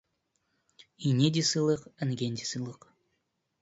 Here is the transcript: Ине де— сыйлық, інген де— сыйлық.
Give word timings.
Ине 1.11 1.29
де— 1.37 1.45
сыйлық, 1.51 1.87
інген 2.09 2.43
де— 2.43 2.47
сыйлық. 2.53 2.93